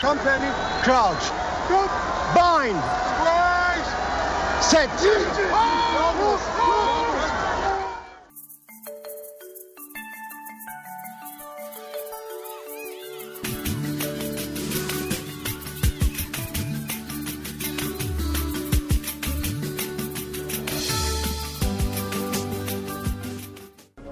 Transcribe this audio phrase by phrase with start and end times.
[0.00, 0.46] Company,
[0.84, 1.24] crouch.
[2.32, 2.78] Bind.
[2.78, 3.84] Splash.
[4.64, 4.90] Set.
[5.50, 6.87] Oh,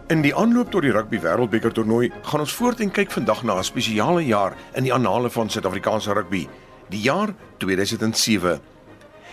[0.06, 3.56] In die aanloop tot die rugby wêreldbeker toernooi gaan ons voort en kyk vandag na
[3.58, 6.46] 'n spesiale jaar in die annale van Suid-Afrikaanse rugby,
[6.88, 8.60] die jaar 2007.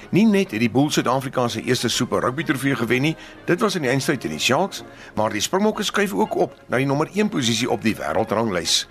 [0.10, 3.76] Nie net het die Bulls Suid-Afrika se eerste Super Rugby trofee gewen nie, dit was
[3.76, 4.84] in die eindstryd teen die Sharks,
[5.16, 8.88] maar die Springbokke skuif ook op na die nommer 1 posisie op die wêreldranglys.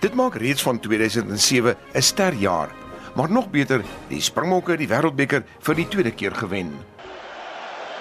[0.00, 2.70] Dit maak reeds van 2007 'n sterjaar,
[3.16, 6.72] maar nog beter, die Springbokke het die wêreldbeker vir die tweede keer gewen.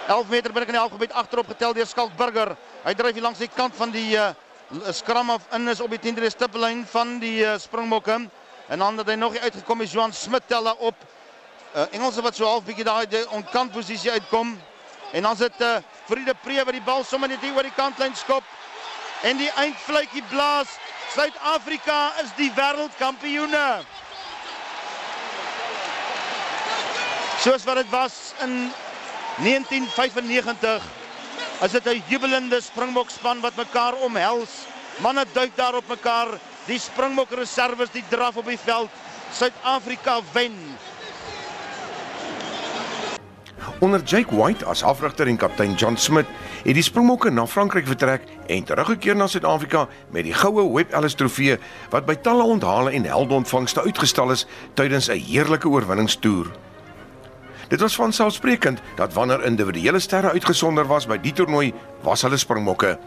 [0.07, 2.53] 11 meter binne in die halfgebied agterop getel deur Skalk Burger.
[2.85, 4.29] Hy dryf hier langs die kant van die uh,
[4.95, 8.21] skram af in is op die 10de stippellyn van die uh, Springbokke.
[8.71, 10.95] En dan het hy nog nie uitgekom is Johan Smit tel daar op.
[11.75, 14.55] Uh, Engelse wat so half bietjie daai ontkant posisie uitkom.
[15.11, 15.75] En dan sit uh,
[16.07, 18.47] Friede Pre wat die bal sommer net hier oor die kantlyn skop.
[19.27, 20.71] En die eindfluitjie blaas.
[21.17, 23.67] Suid-Afrika is die wêreldkampioene.
[27.43, 28.69] Soos wat dit was in
[29.37, 30.83] 1995
[31.61, 34.65] is dit 'n jubelende Springbok span wat mekaar omhels.
[34.97, 36.27] Manne duik daar op mekaar.
[36.65, 38.89] Die Springbok reserves die draf op die veld.
[39.31, 40.77] Suid-Afrika wen.
[43.79, 46.25] Onder Jake White as afrigter en kaptein John Smith
[46.63, 51.13] het die Springbokke na Frankryk vertrek en teruggekeer na Suid-Afrika met die goue Webb Ellis
[51.13, 56.66] trofee wat by talle onthale en heldontvangste uitgestal is tydens 'n heerlike oorwinningstoer.
[57.67, 62.97] Dit was vanselfsprekend dat wanneer individuele sterre uitgesonder was by die toernooi, was hulle Springbokke.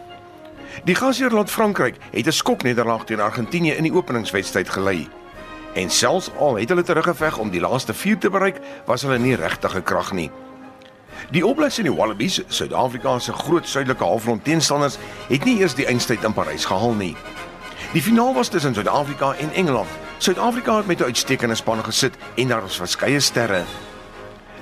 [0.84, 5.08] Die gasheerland Frankryk het 'n skoknederlaag teen Argentinië in die openingswedstryd gelei.
[5.75, 9.34] En selfs al het hulle teruggeveg om die laaste 4 te bereik, was hulle nie
[9.34, 10.31] regtig gekrag nie.
[11.31, 15.87] Die All en die Wallabies, Suid-Afrika se groot suidelike halfrond teenstanders, het nie eers die
[15.87, 17.16] eindstryd in Parys gehaal nie.
[17.93, 19.88] Die finaal was tussen Suid-Afrika en Engeland.
[20.19, 23.65] Suid-Afrika het met 'n uitstekende span gesit en daar was verskeie sterre.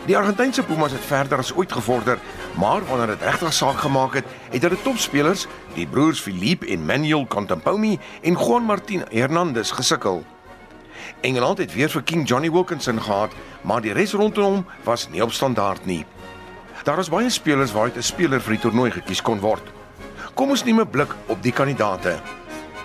[0.08, 2.16] Die Argentynse Pumas het verder as ooit gevorder,
[2.56, 5.42] maar wanneer dit regtig saak gemaak het, het hulle topspelers,
[5.74, 10.22] die broers Philippe en Manuel Contempomi en Juan Martin Hernandez gesukkel.
[11.20, 15.20] Engeland het weer vir King Johnny Wilkinson gehad, maar die res rondom hom was nie
[15.20, 16.06] op standaard nie.
[16.88, 19.62] Daar is baie spelers waaruit 'n speler vir die toernooi gekies kon word.
[20.34, 22.16] Kom ons neem 'n blik op die kandidaate.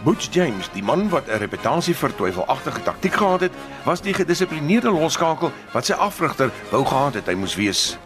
[0.04, 3.52] Butch James, die man wat 'n reputasie vir twyfelagtige taktik gehad het,
[3.86, 7.98] was die gedissiplineerde loskakel wat sy afrigter wou gehad het hy moes wees.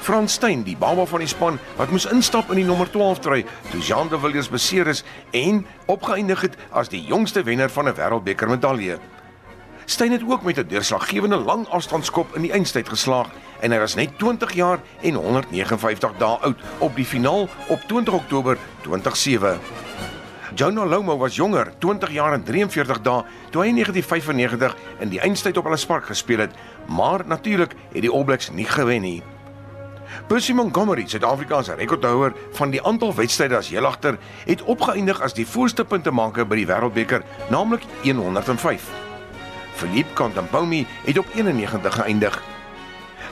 [0.00, 3.44] Frans Steyn, die baba van die span wat moes instap in die nommer 12 trui
[3.70, 7.94] toe Jean de Villiers beseer is en opgeëindig het as die jongste wenner van 'n
[7.94, 8.98] wêreldbeker medalje.
[9.84, 13.28] Steyn het ook met 'n deurslaggewende lang afstandskop in die eindstryd geslaag
[13.60, 18.14] en hy was net 20 jaar en 159 dae oud op die finaal op 20
[18.14, 19.85] Oktober 2007.
[20.56, 25.18] Jonah Lomo was jonger, 20 jaar en 43 dae, toe hy in 1995 in die
[25.20, 26.54] eindstryd op hulle spark gespeel het,
[26.88, 29.18] maar natuurlik het die All Blacks nie gewen nie.
[30.30, 35.44] Percy Montgomery, Suid-Afrika se rekordhouer van die aantal wedstryde as heelagter, het opgeëindig as die
[35.44, 38.86] voorste puntemaker by die Wêreldbeker, naamlik 105.
[39.76, 42.38] Philippe Contampomi het op 91 geëindig.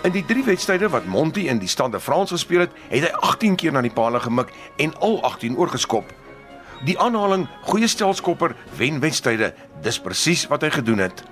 [0.05, 3.57] In die drie wedstryde wat Monty in die Stade France gespeel het, het hy 18
[3.57, 6.13] keer na die paal gemik en al 18 oorgeskop.
[6.83, 11.23] Die aanhaling goeie stelskopper wen wedstryde, dis presies wat hy gedoen het.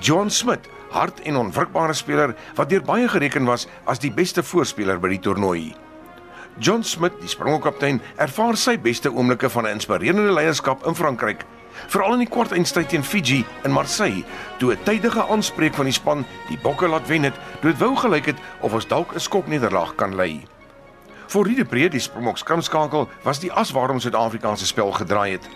[0.00, 4.98] John Smith, hard en onwrikbare speler wat deur baie gereken was as die beste voorspeler
[4.98, 5.74] by die toernooi.
[6.58, 11.44] John Smith, die Springbokkaptein, ervaar sy beste oomblikke van 'n inspirerende leierskap in Frankryk,
[11.88, 14.24] veral in die kwart eindstryd teen Fiji in Marseille,
[14.58, 18.26] toe 'n tydige aanspreek van die span die Bokke laat wen het, dood wou gelyk
[18.26, 20.44] het of ons dalk 'n skoknederlaag kan lei.
[21.32, 25.46] Vir Riede Breed die Springbok skrimskakel was die as waarom Suid-Afrika se spel gedraai het.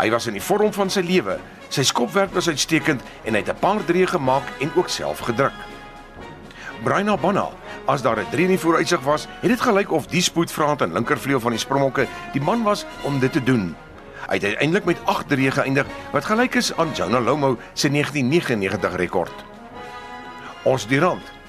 [0.00, 1.36] Hy was in die vorm van sy lewe.
[1.70, 5.54] Sy skopwerk was uitstekend en hy het 'n paar drie gemaak en ook self gedruk.
[6.82, 7.46] Braina Banna,
[7.86, 10.92] as daar 'n drie in die vooruitsig was, het dit gelyk of die spoedvraat aan
[10.92, 13.76] linkervleuel van die Springbokke die man was om dit te doen.
[14.26, 19.44] Hy het uiteindelik met 8-3 geëindig wat gelyk is aan Jonah Lomo se 1999 rekord.
[20.62, 21.39] Ons die rand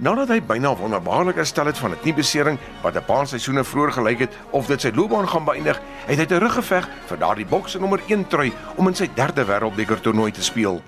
[0.00, 4.18] Nadat hy byna wonderbaarlik herstel het van 'n kniebesering wat 'n paar seisoene vroeër gelyk
[4.18, 8.26] het of dit sy loopbaan gaan beëindig, het hy teruggeveg vir daardie bokse nommer 1
[8.28, 10.82] trui om in sy derde wêreldbeker toernooi te speel.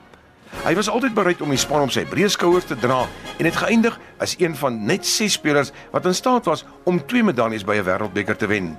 [0.65, 3.07] Hy was altyd bereid om die span op sy breë skouers te dra
[3.39, 7.23] en het geëindig as een van net 6 spelers wat in staat was om twee
[7.23, 8.79] medaljes by 'n wêreldbeker te wen.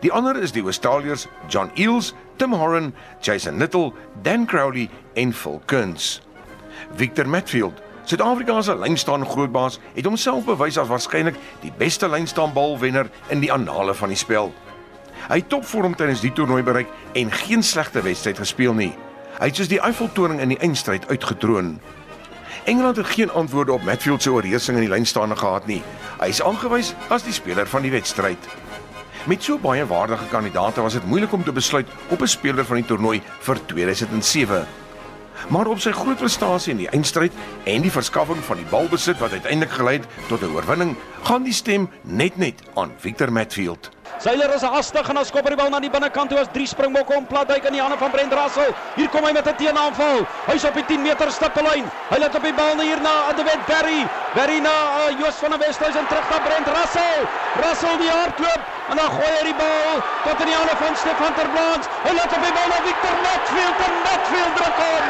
[0.00, 3.92] Die ander is die Australiërs John Eales, Tim Horan, Jason Little,
[4.22, 6.20] Dan Crowley en Phil Kuns.
[6.96, 13.42] Victor Matfield, Suid-Afrika se lynstaan grootbaas, het homself bewys as waarskynlik die beste lynstaanbalwenner in
[13.42, 14.48] die annale van die spel.
[15.26, 16.88] Hy het topvorm tydens die toernooi bereik
[17.20, 18.94] en geen slegte wedstryd gespeel nie.
[19.36, 21.74] Hy het soos die Eiffeltoring in die eindstryd uitgetroon.
[22.64, 25.82] Engeland het geen antwoorde op Matfield se oorheersing in die lynstaande gehad nie.
[26.16, 28.50] Hy is aangewys as die speler van die wedstryd.
[29.28, 32.80] Met so baie waardige kandidaate was dit moeilik om te besluit op 'n speler van
[32.80, 34.64] die toernooi vir 2007.
[35.48, 37.32] Maar op sy groot prestasie in die eindstryd
[37.64, 41.52] en die verskaffing van die balbesit wat uiteindelik gelei het tot 'n oorwinning, gaan die
[41.52, 43.90] stem net net aan Victor Matfield.
[44.18, 47.14] Seiler is hastig en as kopper die bal na die binnekant toe as drie springbokke
[47.14, 48.72] om plat duik in die hande van Brent Russell.
[48.96, 50.26] Hier kom hy met 'n teenaanval.
[50.48, 51.86] Hy's op die 10 meter stippellyn.
[52.10, 54.02] Hy laat op die bal hier na Adewet Berry.
[54.34, 57.20] Berry na uh, Joos van der Westhuizen terug na Brent Russell.
[57.62, 61.34] Russell die hardloop en dan gooi hy die bal tot in die hande van Stefan
[61.38, 61.86] Terblanche.
[62.06, 65.06] Hy laat op die bal na Victor Matfield en Matfield druk hom.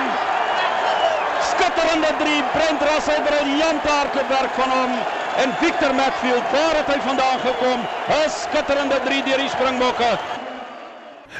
[1.50, 5.17] Skitterende 3 Brent Russell by die Jan Clarke werk van hom.
[5.38, 7.80] En Victor Matfield, waar het hy vandaan gekom?
[8.10, 10.18] 'n Skitterende 3 deur die Springbokke.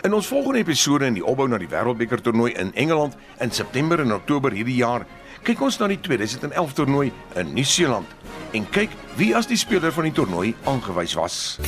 [0.03, 4.01] In ons volgende episode in die opbou na die Wêreldbeker toernooi in Engeland in September
[4.01, 5.07] en Oktober hierdie jaar,
[5.43, 8.07] kyk ons na die 2011 toernooi in Nieu-Seeland
[8.53, 11.59] en kyk wie as die speler van die toernooi aangewys was.